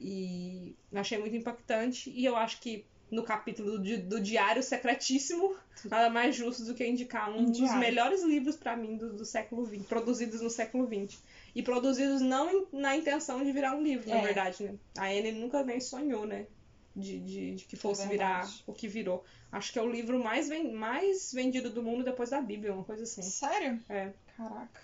[0.00, 2.08] E achei muito impactante.
[2.08, 6.86] E eu acho que no capítulo do, do Diário Secretíssimo, nada mais justo do que
[6.86, 7.80] indicar um, Um dos diário.
[7.80, 11.20] melhores livros pra mim do, do século XX, produzidos no século XX.
[11.52, 14.22] E produzidos não em- na intenção de virar um livro, na É.
[14.22, 14.74] verdade, né?
[14.96, 16.46] A Anne nunca nem sonhou, né?
[16.96, 18.62] De, de, de que fosse virar verdade.
[18.68, 19.24] o que virou.
[19.50, 22.84] Acho que é o livro mais, ven- mais vendido do mundo depois da Bíblia, uma
[22.84, 23.22] coisa assim.
[23.22, 23.80] Sério?
[23.88, 24.12] É.
[24.36, 24.80] Caraca.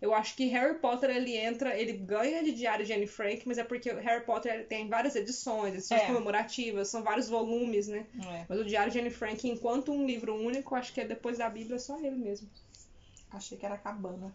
[0.00, 3.58] Eu acho que Harry Potter ele entra, ele ganha de Diário de Anne Frank, mas
[3.58, 6.06] é porque Harry Potter tem várias edições, edições É.
[6.06, 8.06] comemorativas, são vários volumes, né?
[8.24, 8.46] É.
[8.48, 11.50] Mas o Diário de Anne Frank, enquanto um livro único, acho que é depois da
[11.50, 12.48] Bíblia só ele mesmo.
[13.30, 14.34] Achei que era cabana.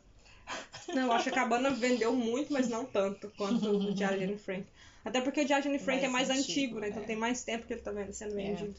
[0.90, 4.26] Não, eu acho que a Cabana vendeu muito, mas não tanto quanto o Diário de
[4.26, 4.64] Anne Frank.
[5.06, 6.90] Até porque o Anne Frank é Mais mais antigo, antigo, né?
[6.90, 7.06] Então é.
[7.06, 8.44] tem mais tempo que ele tá sendo É.
[8.44, 8.76] vendido.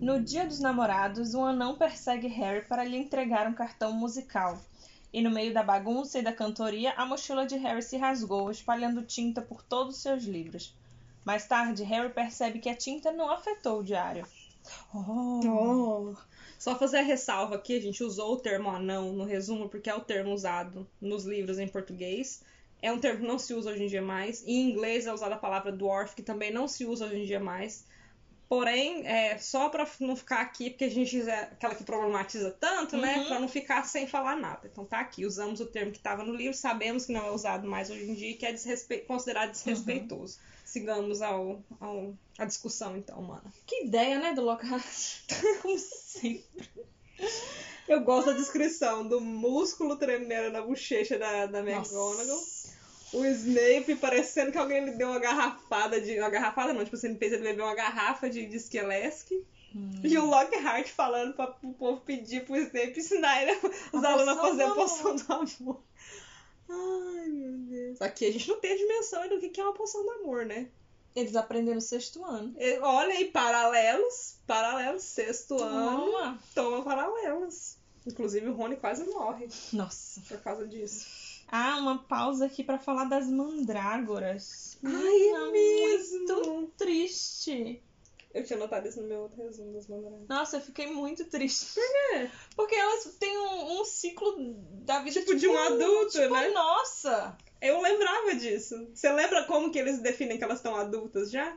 [0.00, 4.60] No dia dos namorados, um anão persegue Harry para lhe entregar um cartão musical.
[5.12, 9.02] E no meio da bagunça e da cantoria, a mochila de Harry se rasgou, espalhando
[9.02, 10.76] tinta por todos os seus livros.
[11.24, 14.26] Mais tarde, Harry percebe que a tinta não afetou o diário.
[14.94, 15.40] Oh.
[15.46, 16.14] Oh.
[16.58, 19.94] Só fazer a ressalva aqui, a gente usou o termo anão no resumo, porque é
[19.94, 22.42] o termo usado nos livros em português.
[22.80, 24.46] É um termo que não se usa hoje em dia mais.
[24.46, 27.40] Em inglês é usada a palavra dwarf, que também não se usa hoje em dia
[27.40, 27.86] mais.
[28.48, 32.96] Porém, é, só pra não ficar aqui, porque a gente é aquela que problematiza tanto,
[32.96, 33.18] né?
[33.18, 33.26] Uhum.
[33.26, 34.68] Pra não ficar sem falar nada.
[34.70, 37.68] Então tá aqui, usamos o termo que estava no livro, sabemos que não é usado
[37.68, 38.98] mais hoje em dia e que é desrespe...
[38.98, 40.38] considerado desrespeitoso.
[40.64, 43.52] Sigamos ao, ao, a discussão, então, mano.
[43.66, 45.22] Que ideia, né, do Lockhart?
[45.62, 46.68] Como sempre.
[47.88, 52.44] Eu gosto da descrição do músculo tremendo na bochecha da, da McGonagall.
[53.12, 56.18] O Snape parecendo que alguém lhe deu uma garrafada de.
[56.18, 59.30] Uma garrafada não, tipo assim, ele fez ele beber uma garrafa de, de Skelesk.
[60.02, 63.58] E o Lockhart falando pra, pro povo pedir pro Snape ensinar ele,
[63.92, 65.82] os A alunos a fazer a poção do amor.
[66.68, 68.00] Ai, meu Deus.
[68.00, 70.68] Aqui a gente não tem a dimensão do que é uma poção do amor, né?
[71.14, 72.54] Eles aprenderam no sexto ano.
[72.82, 74.36] Olha aí, paralelos.
[74.46, 76.06] Paralelos, sexto ano.
[76.06, 76.38] Toma.
[76.54, 77.76] Toma paralelos.
[78.06, 80.20] Inclusive o Rony quase morre Nossa.
[80.28, 81.06] por causa disso.
[81.48, 84.78] Ah, uma pausa aqui pra falar das mandrágoras.
[84.84, 86.44] Ai, Menina, é mesmo.
[86.46, 87.82] Muito triste.
[88.34, 90.28] Eu tinha notado isso no meu outro resumo das mandaras.
[90.28, 91.74] Nossa, eu fiquei muito triste.
[91.74, 92.30] Por quê?
[92.54, 94.36] Porque elas têm um, um ciclo
[94.84, 96.48] da vida Tipo, de um adulto, tipo, né?
[96.48, 97.36] Nossa!
[97.62, 98.88] Eu lembrava disso.
[98.92, 101.56] Você lembra como que eles definem que elas estão adultas já?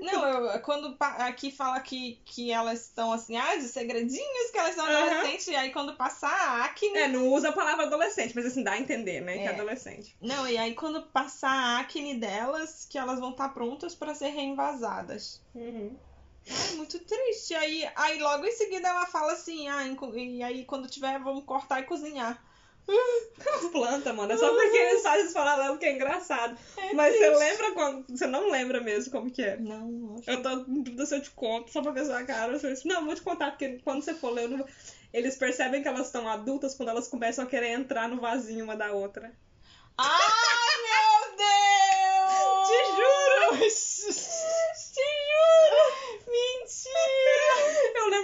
[0.00, 4.74] Não, eu, quando aqui fala que, que elas estão assim, ah, de segredinhos, que elas
[4.74, 5.10] são Aham.
[5.10, 6.98] adolescentes, e aí quando passar a acne.
[6.98, 9.34] É, não usa a palavra adolescente, mas assim, dá a entender, né?
[9.34, 9.54] Que é É.
[9.54, 10.16] adolescente.
[10.20, 14.28] Não, e aí quando passar a acne delas, que elas vão estar prontas pra ser
[14.28, 15.40] reinvasadas.
[15.54, 15.98] Uhum.
[16.50, 17.54] Ai, muito triste.
[17.54, 19.84] Aí, aí logo em seguida ela fala assim, ah,
[20.16, 22.42] e aí quando tiver, vamos cortar e cozinhar.
[23.72, 24.32] Planta, mano.
[24.32, 26.58] É só porque eles fazem esse paralelo que é engraçado.
[26.94, 28.04] Mas você lembra quando.
[28.08, 29.56] Você não lembra mesmo como que é?
[29.56, 30.30] Não, não acho.
[30.30, 32.52] Eu tô em dúvida se eu te conto, só pra ver sua cara.
[32.52, 34.66] Eu assim, não, vou te contar, porque quando você for ler, eu não
[35.12, 38.76] eles percebem que elas estão adultas quando elas começam a querer entrar no vasinho uma
[38.76, 39.30] da outra.
[39.98, 40.08] Ai,
[40.88, 42.68] meu Deus!
[42.68, 43.58] Te juro!
[43.58, 44.22] Te juro!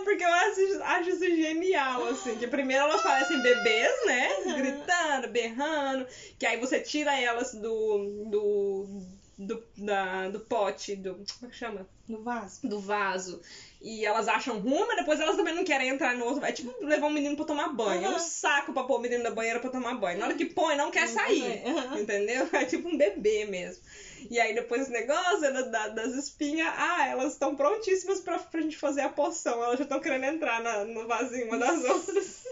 [0.05, 2.37] Porque eu acho, acho isso genial, assim.
[2.37, 4.29] Que primeiro elas parecem bebês, né?
[4.57, 6.07] Gritando, berrando.
[6.39, 8.29] Que aí você tira elas do.
[8.31, 9.18] do.
[9.39, 11.15] Do, da, do pote, do.
[11.15, 11.89] Como é que chama?
[12.09, 12.67] No vaso.
[12.67, 13.41] Do vaso.
[13.81, 16.45] E elas acham ruim, mas depois elas também não querem entrar no outro.
[16.45, 18.05] É tipo levar um menino pra tomar banho.
[18.05, 20.19] É um saco pra pôr o menino na banheira pra tomar banho.
[20.19, 21.63] Na hora que põe, não quer sair.
[21.97, 22.49] Entendeu?
[22.59, 23.83] É tipo um bebê mesmo.
[24.29, 28.77] E aí depois esse negócio da, das espinhas, ah, elas estão prontíssimas pra, pra gente
[28.77, 29.63] fazer a poção.
[29.63, 32.45] Elas já estão querendo entrar na, no vasinho uma das outras.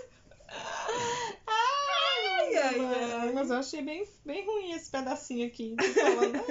[0.49, 1.65] ai,
[2.58, 5.74] ai, ai, Mas eu achei bem, bem ruim esse pedacinho aqui.
[5.94, 6.44] Falando,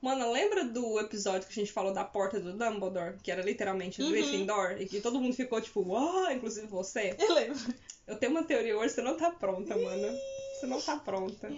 [0.00, 3.16] Mano, lembra do episódio que a gente falou da porta do Dumbledore?
[3.22, 4.10] Que era literalmente o Uhum.
[4.10, 4.76] Gryffindor?
[4.80, 7.14] E que todo mundo ficou tipo, uau, inclusive você?
[7.18, 7.58] Eu lembro.
[8.06, 10.18] Eu tenho uma teoria hoje, você não tá pronta, mano.
[10.58, 11.52] Você não tá pronta.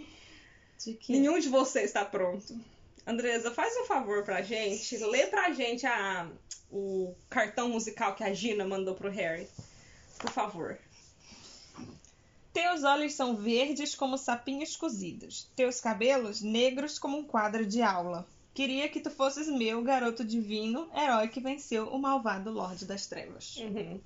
[0.84, 1.12] De que?
[1.12, 2.54] Nenhum de vocês tá pronto.
[3.06, 4.94] Andresa, faz um favor pra gente.
[4.98, 6.28] Lê pra gente a,
[6.70, 9.48] o cartão musical que a Gina mandou pro Harry.
[10.18, 10.78] Por favor.
[12.54, 15.50] Teus olhos são verdes como sapinhos cozidos.
[15.56, 18.24] Teus cabelos negros como um quadro de aula.
[18.54, 23.56] Queria que tu fosses meu garoto divino, herói que venceu o malvado Lorde das Trevas.
[23.56, 24.00] Uhum.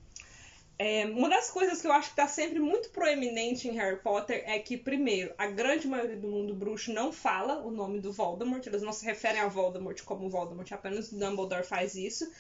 [0.79, 4.43] É, uma das coisas que eu acho que tá sempre muito proeminente em Harry Potter
[4.47, 8.67] é que, primeiro, a grande maioria do mundo bruxo não fala o nome do Voldemort,
[8.67, 12.33] eles não se referem a Voldemort como Voldemort, apenas Dumbledore faz isso.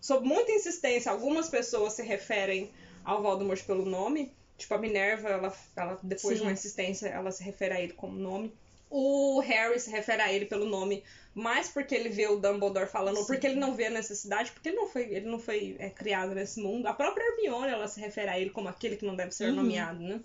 [0.00, 2.70] Sob muita insistência, algumas pessoas se referem
[3.04, 6.42] ao Voldemort pelo nome, tipo a Minerva, ela, ela depois Sim.
[6.42, 8.52] de uma insistência, ela se refere a ele como nome.
[8.88, 11.02] O Harry se refere a ele pelo nome
[11.36, 14.70] mais porque ele vê o Dumbledore falando, ou porque ele não vê a necessidade, porque
[14.70, 16.86] ele não foi, ele não foi é, criado nesse mundo.
[16.86, 19.56] A própria Hermione, ela se refere a ele como aquele que não deve ser Uhum.
[19.56, 20.18] nomeado, né?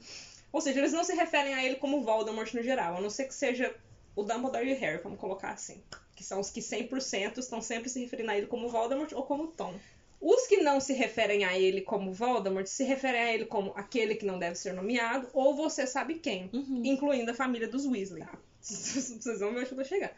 [0.54, 3.26] Ou seja, eles não se referem a ele como Voldemort no geral, a não ser
[3.26, 3.76] que seja
[4.16, 5.84] o Dumbledore e o Harry, vamos colocar assim.
[6.16, 9.48] Que são os que 100% estão sempre se referindo a ele como Voldemort ou como
[9.48, 9.78] Tom.
[10.22, 14.14] Os que não se referem a ele como Voldemort se referem a ele como aquele
[14.14, 18.24] que não deve ser nomeado, ou você sabe quem, incluindo a família dos Weasley.
[18.62, 20.12] Vocês vão ver onde eu tô chegando.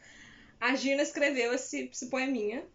[0.59, 2.65] A Gina escreveu esse, esse poeminha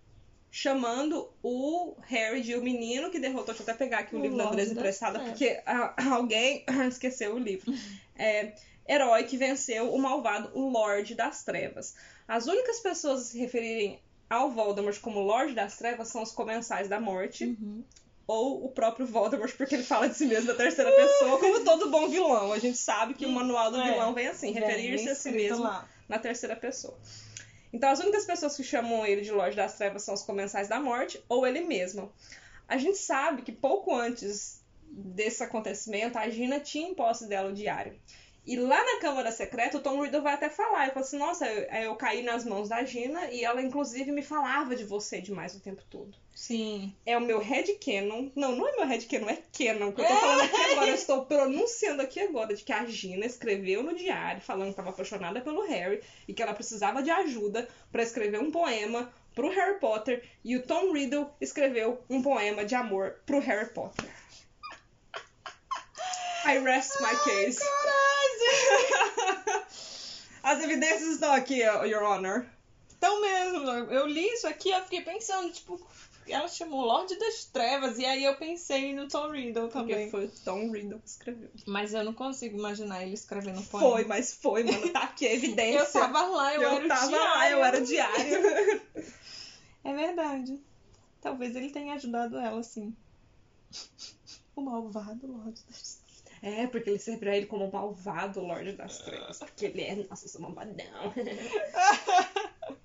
[0.50, 3.54] chamando o Harry de o menino que derrotou.
[3.54, 5.38] Deixa eu até pegar aqui o, O livro da Lorde Andresa das emprestada, Trevas.
[5.38, 7.72] porque ah, alguém esqueceu o livro.
[8.20, 8.52] É,
[8.88, 11.94] herói que venceu o malvado Lorde das Trevas.
[12.26, 16.88] As únicas pessoas a se referirem ao Voldemort como Lorde das Trevas são os comensais
[16.88, 17.44] da morte.
[17.44, 17.82] Uhum.
[18.26, 21.90] Ou o próprio Voldemort, porque ele fala de si mesmo na terceira pessoa, como todo
[21.90, 22.52] bom vilão.
[22.52, 23.90] A gente sabe que o manual do É.
[23.92, 25.88] vilão vem assim, referir-se a si mesmo lá.
[26.06, 26.98] na terceira pessoa.
[27.72, 30.78] Então, as únicas pessoas que chamam ele de Lorde das Trevas são os Comensais da
[30.80, 32.12] Morte ou ele mesmo.
[32.66, 37.54] A gente sabe que pouco antes desse acontecimento, a Gina tinha em posse dela o
[37.54, 37.98] diário.
[38.48, 40.84] E lá na Câmara Secreta, o Tom Riddle vai até falar.
[40.84, 44.22] Ele fala assim: Nossa, eu, eu caí nas mãos da Gina e ela, inclusive, me
[44.22, 46.16] falava de você demais o tempo todo.
[46.34, 46.96] Sim.
[47.04, 48.30] É o meu headcanon.
[48.34, 49.92] Não, não é meu headcanon, é canon.
[49.92, 53.26] Que eu tô falando aqui agora, eu estou pronunciando aqui agora de que a Gina
[53.26, 57.68] escreveu no diário falando que estava apaixonada pelo Harry e que ela precisava de ajuda
[57.92, 62.74] para escrever um poema pro Harry Potter e o Tom Riddle escreveu um poema de
[62.74, 64.08] amor pro Harry Potter.
[66.46, 67.60] I rest my case.
[70.42, 72.46] As evidências estão aqui, Your Honor.
[72.96, 75.80] Então mesmo, eu li isso aqui, eu fiquei pensando, tipo,
[76.26, 80.10] ela chamou Lorde das Trevas, e aí eu pensei no Tom Riddle Porque também.
[80.10, 81.48] foi o Tom Riddle que escreveu.
[81.66, 83.88] Mas eu não consigo imaginar ele escrevendo poema.
[83.90, 84.88] Foi, mas foi, mano.
[84.90, 85.78] Tá aqui a evidência.
[85.78, 87.28] Eu tava lá, eu, era o tava diário.
[87.34, 88.82] lá, eu era diário.
[89.84, 90.60] É verdade.
[91.20, 92.94] Talvez ele tenha ajudado ela, sim.
[94.56, 96.00] O malvado Lorde das
[96.42, 99.38] É, porque ele serve pra ele como o malvado Lorde das Trevas.
[99.38, 101.14] Porque ele é, nossa, eu sou malvadão.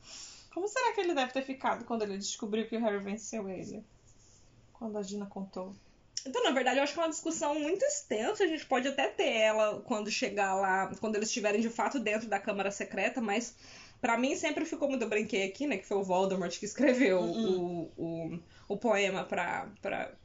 [0.53, 3.83] Como será que ele deve ter ficado quando ele descobriu que o Harry venceu ele?
[4.71, 5.75] Quando a Gina contou.
[6.25, 8.43] Então, na verdade, eu acho que é uma discussão muito extensa.
[8.43, 12.29] A gente pode até ter ela quando chegar lá, quando eles estiverem de fato dentro
[12.29, 13.55] da Câmara Secreta, mas
[13.99, 15.01] pra mim sempre ficou muito.
[15.01, 15.77] Eu brinquei aqui, né?
[15.77, 19.69] Que foi o Voldemort que escreveu o, o, o poema pra,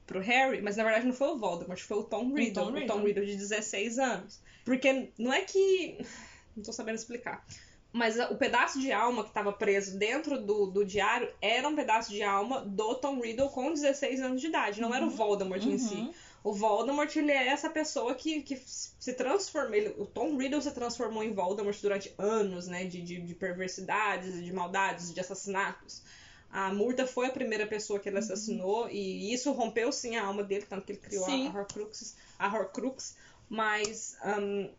[0.06, 2.72] pro Harry, mas na verdade não foi o Voldemort, foi o Tom Riddle.
[2.72, 2.86] Tom O.
[2.86, 4.40] Tom Riddle de 16 anos.
[4.64, 5.98] Porque não é que.
[6.56, 7.46] Não tô sabendo explicar.
[7.92, 12.10] Mas o pedaço de alma que estava preso dentro do, do diário era um pedaço
[12.10, 14.80] de alma do Tom Riddle com 16 anos de idade.
[14.80, 16.10] Não era o Voldemort em si.
[16.42, 19.76] O Voldemort, ele é essa pessoa que, que se transforma.
[19.76, 22.84] Ele, o Tom Riddle se transformou em Voldemort durante anos, né?
[22.84, 26.02] De, de, de perversidades, de maldades, de assassinatos.
[26.50, 30.42] A Murta foi a primeira pessoa que ele assassinou e isso rompeu sim a alma
[30.42, 31.48] dele, tanto que ele criou a, Sim.
[31.48, 32.16] a Horcrux.
[32.38, 33.16] A Horcrux
[33.48, 34.70] mas hum,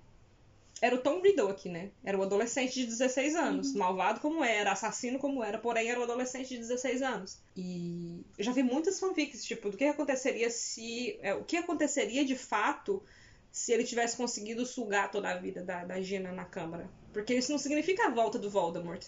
[0.82, 1.92] era o Tom Riddle aqui, né?
[2.04, 3.74] Era o adolescente de 16 anos.
[3.74, 7.38] Malvado como era, assassino como era, porém era o adolescente de 16 anos.
[7.56, 11.18] E eu já vi muitas fanfics, tipo, do que aconteceria se.
[11.22, 13.04] é, o que aconteceria de fato
[13.52, 16.88] se ele tivesse conseguido sugar toda a vida da, da Gina na Câmara.
[17.12, 19.04] Porque isso não significa a volta do Voldemort.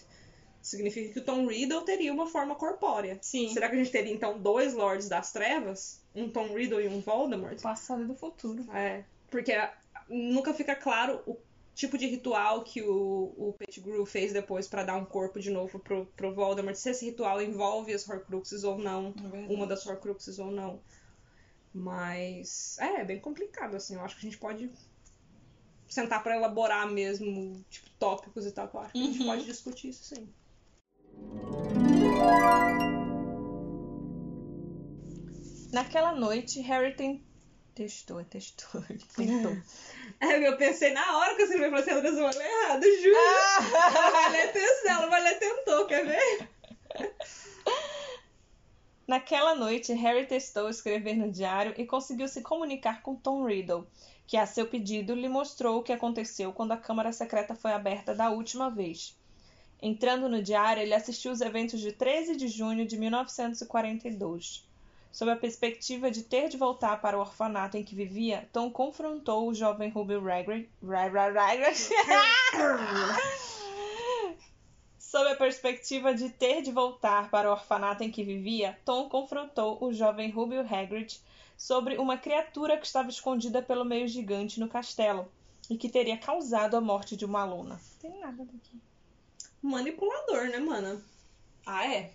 [0.62, 3.18] Significa que o Tom Riddle teria uma forma corpórea.
[3.20, 3.48] Sim.
[3.52, 6.00] Será que a gente teria então dois Lords das Trevas?
[6.14, 7.60] Um Tom Riddle e um Voldemort?
[7.60, 8.64] Passado e do futuro.
[8.72, 9.52] É, porque
[10.08, 11.36] nunca fica claro o
[11.74, 15.78] tipo de ritual que o, o Pettigrew fez depois pra dar um corpo de novo
[15.80, 16.76] pro, pro Voldemort.
[16.76, 19.12] Se esse ritual envolve as Horcruxes ou não.
[19.32, 20.80] É uma das Horcruxes ou não.
[21.74, 23.94] Mas é, é bem complicado, assim.
[23.94, 24.70] Eu acho que a gente pode
[25.88, 28.70] sentar pra elaborar mesmo, tipo, tópicos e tal.
[28.72, 29.26] Eu acho que a gente Uhum.
[29.26, 30.28] pode discutir isso sim.
[35.72, 37.24] Naquela noite, Harry tem...
[37.74, 38.82] testou, é testou,
[39.16, 39.56] tentou.
[40.20, 42.50] É, eu pensei na hora que eu escrevi, eu falei assim, Andressa, eu vou ler
[42.50, 43.16] errado, juro.
[43.74, 46.48] Ela vai ler tentou, ela vai ler tentou, quer ver?
[49.08, 53.86] Naquela noite, Harry testou escrever no diário e conseguiu se comunicar com Tom Riddle,
[54.26, 58.14] que, a seu pedido, lhe mostrou o que aconteceu quando a Câmara Secreta foi aberta
[58.14, 59.18] da última vez.
[59.82, 64.64] Entrando no diário, ele assistiu os eventos de 13 de junho de 1942.
[65.10, 69.48] Sob a perspectiva de ter de voltar para o orfanato em que vivia, Tom confrontou
[69.48, 70.68] o jovem Ruby Ragrid.
[70.82, 71.76] Ra- ra- Ragrid.
[74.98, 79.76] Sob a perspectiva de ter de voltar para o orfanato em que vivia, Tom confrontou
[79.84, 81.20] o jovem Rubio Hagrid
[81.58, 85.30] sobre uma criatura que estava escondida pelo meio gigante no castelo
[85.68, 87.74] e que teria causado a morte de uma aluna.
[88.02, 88.80] Não tem nada daqui.
[89.62, 91.00] Manipulador, né, mana?
[91.64, 92.12] Ah, é?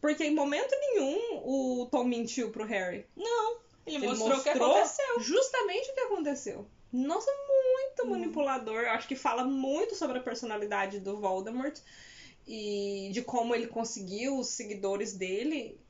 [0.00, 3.06] Porque em momento nenhum o Tom mentiu pro Harry.
[3.16, 5.20] Não, ele, Ele mostrou, o que mostrou aconteceu.
[5.20, 6.66] justamente o que aconteceu.
[6.92, 8.82] Nossa, muito manipulador.
[8.82, 11.78] Eu acho que fala muito sobre a personalidade do Voldemort
[12.46, 15.80] e de como ele conseguiu os seguidores dele.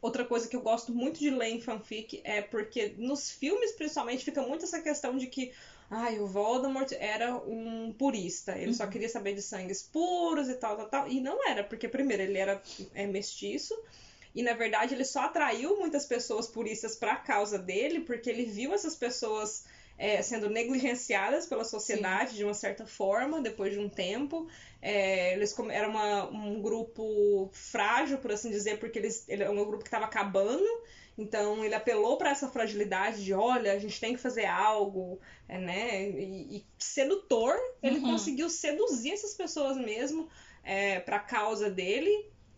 [0.00, 4.24] Outra coisa que eu gosto muito de ler em fanfic é porque nos filmes, principalmente,
[4.24, 5.52] fica muito essa questão de que
[5.90, 8.56] ai, o Voldemort era um purista.
[8.58, 11.08] Ele só queria saber de sangues puros e tal, tal, tal.
[11.08, 12.62] E não era, porque primeiro ele era
[12.94, 13.74] é, mestiço.
[14.34, 18.44] E na verdade ele só atraiu muitas pessoas puristas para a causa dele, porque ele
[18.44, 19.64] viu essas pessoas
[19.96, 24.46] é, sendo negligenciadas pela sociedade de uma certa forma, depois de um tempo.
[24.80, 29.56] É, eles era uma- um grupo frágil, por assim dizer, porque eles, ele é um
[29.56, 30.64] grupo que estava acabando.
[31.18, 35.58] Então ele apelou para essa fragilidade de, olha, a gente tem que fazer algo, é,
[35.58, 36.08] né?
[36.10, 38.12] E, e sedutor, ele Uhum.
[38.12, 40.28] conseguiu seduzir essas pessoas mesmo
[40.62, 42.10] é, para a causa dele.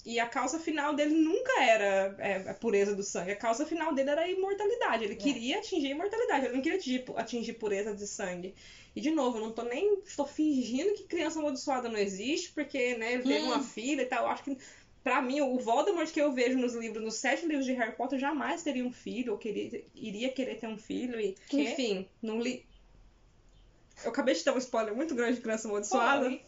[0.02, 3.32] E a causa final dele nunca era é, a pureza do sangue.
[3.32, 5.04] A causa final dele era a imortalidade.
[5.04, 6.46] Ele queria atingir a imortalidade.
[6.46, 8.54] Ele não queria atingir, atingir pureza de sangue.
[8.96, 10.00] E, de novo, eu não tô nem...
[10.02, 13.48] Estou fingindo que criança amaldiçoada não existe, porque, né, ele teve Hum.
[13.48, 14.24] uma filha e tal.
[14.24, 14.56] Eu acho que,
[15.02, 18.18] pra mim, o Voldemort que eu vejo nos livros, nos sete livros de Harry Potter,
[18.18, 21.20] jamais teria um filho, ou queria, iria querer ter um filho.
[21.20, 21.62] E, Quê?
[21.62, 22.66] enfim, não li...
[24.04, 26.24] Eu acabei de dar um spoiler muito grande de criança amaldiçoada.
[26.24, 26.40] Caralho,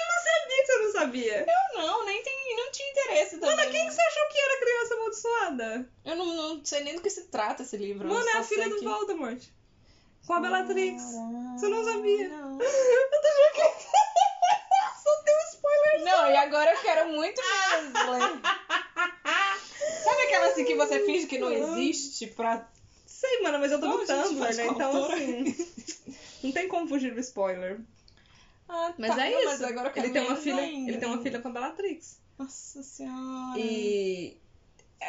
[0.00, 1.46] eu não sabia que você não sabia.
[1.46, 3.56] Eu não, nem tem, não tinha interesse também.
[3.56, 5.90] Mano, quem que você achou que era criança amaldiçoada?
[6.04, 8.08] Eu não, não sei nem do que se trata esse livro.
[8.08, 8.84] Mano, é a filha do que...
[8.84, 9.42] Voldemort.
[10.26, 11.02] Com a Bellatrix.
[11.02, 12.28] Você não sabia?
[12.28, 12.56] Não.
[12.62, 13.81] Eu tô jogando.
[16.22, 18.40] Não, e agora eu quero muito menos ler.
[20.04, 22.68] Sabe aquela assim que você finge que não existe pra.
[23.06, 24.66] Sei, mano, mas eu tô no gente Tumblr, né?
[24.66, 25.56] Então, assim.
[26.42, 27.80] Não tem como fugir do spoiler.
[28.68, 29.48] Ah, Mas tá, é não, isso.
[29.48, 30.62] Mas agora eu quero ele tem uma menos filha.
[30.62, 30.90] ainda.
[30.90, 32.20] Ele tem uma filha com a Bellatrix.
[32.38, 33.58] Nossa senhora.
[33.60, 34.36] E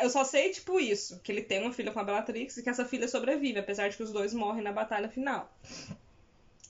[0.02, 2.70] eu só sei, tipo, isso, que ele tem uma filha com a Bellatrix e que
[2.70, 5.52] essa filha sobrevive, apesar de que os dois morrem na batalha final.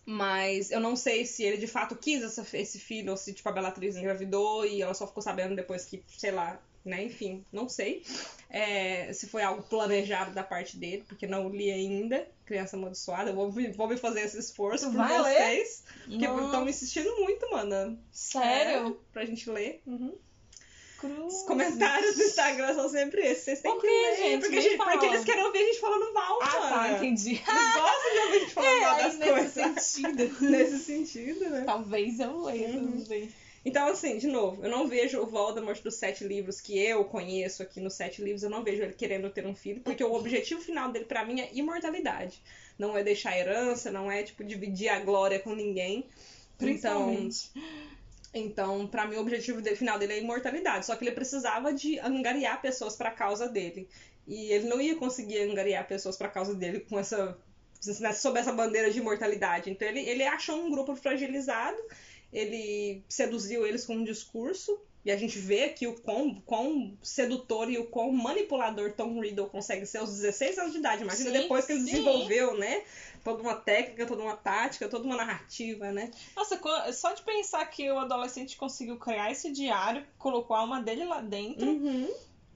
[0.05, 3.47] Mas eu não sei se ele de fato quis essa- esse filho, ou se, tipo,
[3.47, 7.03] a Bellatrix engravidou e ela só ficou sabendo depois que, sei lá, né?
[7.03, 8.03] Enfim, não sei.
[8.49, 13.29] É, se foi algo planejado da parte dele, porque não li ainda, Criança Amaldiçoada.
[13.31, 15.35] Eu vou, me- vou me fazer esse esforço por vai ler?
[15.37, 15.83] vocês.
[16.05, 16.45] Porque Nossa.
[16.45, 17.97] estão me insistindo muito, mano.
[18.11, 18.89] Sério?
[18.89, 19.81] É, pra gente ler.
[19.87, 20.13] Uhum.
[21.07, 21.33] Cruz.
[21.33, 23.43] Os comentários do Instagram são sempre esses.
[23.43, 24.15] Vocês têm Por que ler.
[24.17, 24.39] gente?
[24.41, 26.69] Porque, gente- porque eles querem ouvir a gente falando mal, Ah, mano.
[26.69, 27.29] tá, entendi.
[27.31, 29.83] Eles gostam de ouvir a gente falando mal É, das aí nesse coisas.
[29.83, 30.37] sentido.
[30.49, 31.63] Nesse sentido, né?
[31.65, 32.81] Talvez eu leia, Uhum.
[32.91, 33.29] não sei.
[33.65, 37.63] Então, assim, de novo, eu não vejo o Voldemort dos sete livros que eu conheço
[37.63, 40.59] aqui nos sete livros, eu não vejo ele querendo ter um filho, porque o objetivo
[40.59, 42.41] final dele, pra mim, é imortalidade.
[42.77, 45.99] Não é deixar herança, não é, tipo, dividir a glória com ninguém.
[45.99, 46.07] Então,
[46.57, 47.49] Principalmente.
[47.51, 47.63] Então,
[48.89, 50.85] pra mim, o objetivo final dele é a imortalidade.
[50.85, 53.87] Só que ele precisava de angariar pessoas pra causa dele.
[54.27, 57.37] E ele não ia conseguir angariar pessoas pra causa dele com essa
[58.15, 59.69] sob essa bandeira de imortalidade.
[59.69, 61.77] Então ele, ele achou um grupo fragilizado,
[62.31, 67.69] ele seduziu eles com um discurso, e a gente vê aqui o quão, quão sedutor
[67.69, 71.03] e o quão manipulador Tom Riddle consegue ser aos 16 anos de idade.
[71.03, 71.85] Imagina Sim, depois que ele sim.
[71.87, 72.83] desenvolveu, né?
[73.23, 76.09] Toda uma técnica, toda uma tática, toda uma narrativa, né?
[76.35, 76.59] Nossa,
[76.93, 81.21] só de pensar que o adolescente conseguiu criar esse diário, colocou a alma dele lá
[81.21, 82.09] dentro, Uhum.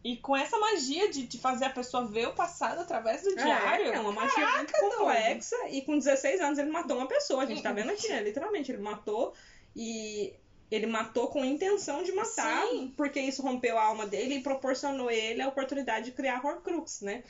[0.03, 3.91] e com essa magia de, de fazer a pessoa ver o passado através do diário.
[3.91, 5.55] É, é uma magia muito Caraca, complexa.
[5.69, 7.43] E com 16 anos ele matou uma pessoa.
[7.43, 7.75] A gente tá Uhum.
[7.75, 8.21] vendo aqui, né?
[8.23, 9.33] Literalmente, ele matou
[9.75, 10.33] e
[10.69, 12.93] ele matou com intenção de matar, Sim.
[12.97, 17.23] porque isso rompeu a alma dele e proporcionou ele a oportunidade de criar Horcrux, né?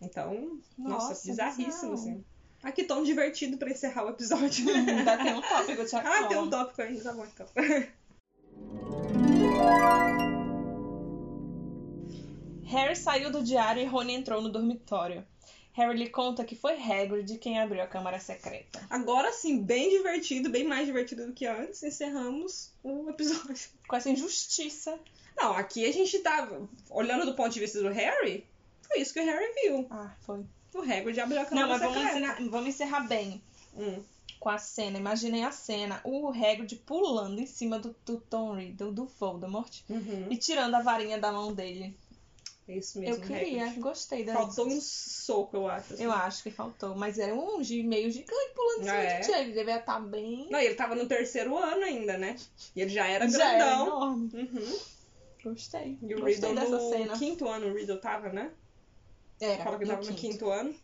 [0.00, 1.94] Então, nossa, Nossa, bizarríssimo, bizarro.
[1.94, 2.24] assim.
[2.62, 4.66] Ah, que tom divertido pra encerrar o episódio.
[4.70, 6.08] Ainda tem um tópico, Tiago.
[6.08, 7.46] ah, tem um tópico ainda, tá bom então.
[12.66, 15.24] Harry saiu do diário e Rony entrou no dormitório.
[15.78, 18.84] Harry lhe conta que foi Hagrid quem abriu a câmara secreta.
[18.90, 23.56] Agora sim, bem divertido, bem mais divertido do que antes, encerramos o episódio.
[23.88, 24.98] Com essa injustiça.
[25.36, 26.48] Não, aqui a gente tá
[26.90, 28.44] olhando do ponto de vista do Harry.
[28.88, 29.86] Foi isso que o Harry viu.
[29.90, 30.44] Ah, foi.
[30.74, 32.18] O Hagrid abriu a Não, câmera mas vamos secreta.
[32.18, 33.42] ensinar- vamos encerrar bem
[33.76, 34.02] Hum.
[34.40, 34.98] com a cena.
[34.98, 36.00] Imaginei a cena.
[36.04, 40.26] O Hagrid pulando em cima do, do Tom Riddle, do Voldemort, Uhum.
[40.30, 41.94] e tirando a varinha da mão dele.
[42.68, 43.80] É isso mesmo, eu queria, Hagrid.
[43.80, 45.94] gostei da Faltou um soco, eu acho.
[45.94, 46.04] assim.
[46.04, 49.20] Eu acho que faltou, mas era um meio gigante pulando em cima É.
[49.20, 49.32] de ti.
[49.32, 50.48] Ele devia estar bem.
[50.50, 52.36] Não, ele tava no terceiro ano ainda, né?
[52.76, 53.86] E ele já era Já era grandão.
[53.86, 54.30] enorme.
[54.34, 54.78] Uhum.
[55.44, 55.98] Gostei.
[56.02, 57.18] E o Gostei Riddle dessa no cena.
[57.18, 58.50] quinto ano, o Riddle tava, né?
[59.40, 60.20] Era, Fala que no tava no quinto.
[60.20, 60.74] quinto ano.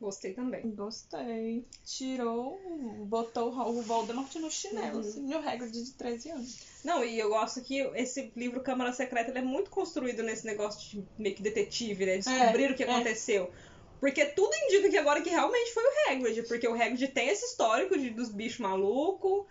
[0.00, 0.70] Gostei também.
[0.72, 1.64] Gostei.
[1.84, 2.60] Tirou,
[3.06, 5.00] botou o Voldemort no chinelo, Uhum.
[5.00, 6.58] assim, e o Hagrid de 13 anos.
[6.84, 10.80] Não, e eu gosto que esse livro Câmara Secreta ele é muito construído nesse negócio
[11.00, 12.18] de meio que detetive, né?
[12.18, 12.90] Descobrir É, o que é.
[12.90, 13.50] aconteceu.
[13.98, 16.42] Porque tudo indica que agora que realmente foi o Hagrid.
[16.46, 19.46] Porque o Hagrid tem esse histórico de, dos bichos malucos,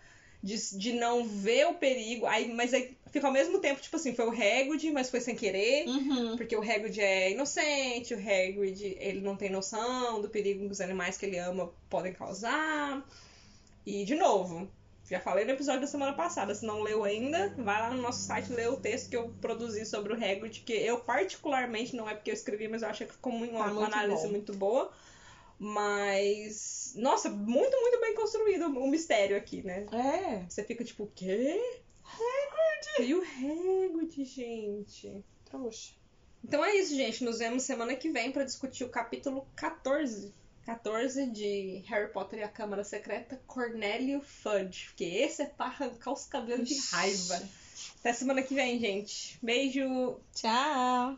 [0.45, 2.27] de, de não ver o perigo.
[2.27, 5.35] Aí, mas aí fica ao mesmo tempo, tipo assim, foi o Hagrid, mas foi sem
[5.35, 5.87] querer.
[5.87, 6.37] Uhum.
[6.37, 10.79] Porque o Hagrid é inocente, o Hagrid ele não tem noção do perigo que os
[10.81, 13.03] animais que ele ama podem causar.
[13.83, 14.69] E, de novo,
[15.09, 18.19] já falei no episódio da semana passada, se não leu ainda, vai lá no nosso
[18.23, 22.13] site ler o texto que eu produzi sobre o Hagrid, que eu particularmente, não é
[22.13, 24.31] porque eu escrevi, mas eu achei que ficou uma, Tá uma muito análise bom.
[24.31, 24.91] muito boa.
[25.57, 29.85] Mas, nossa, muito, muito bem construído o mistério aqui, né?
[29.91, 30.45] É.
[30.49, 31.61] Você fica tipo, o quê?
[32.03, 33.09] Hagrid!
[33.09, 35.23] E o Hagrid, gente?
[35.45, 35.93] Trouxa.
[36.43, 37.23] Então é isso, gente.
[37.23, 40.33] Nos vemos semana que vem para discutir o capítulo 14.
[40.65, 44.87] 14 de Harry Potter e a Câmara Secreta, Cornélio Fudge.
[44.87, 47.41] Porque esse é pra arrancar os cabelos de raiva.
[47.99, 49.37] Até semana que vem, gente.
[49.41, 50.19] Beijo.
[50.33, 51.17] Tchau.